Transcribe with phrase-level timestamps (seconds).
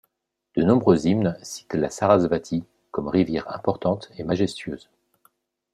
[0.57, 4.89] De nombreux hymnes citent la Sarasvati comme rivière importante et majestueuse.